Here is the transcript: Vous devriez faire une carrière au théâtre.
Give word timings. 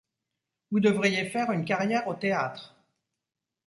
Vous 0.71 0.79
devriez 0.79 1.29
faire 1.29 1.51
une 1.51 1.63
carrière 1.63 2.07
au 2.07 2.15
théâtre. 2.15 2.75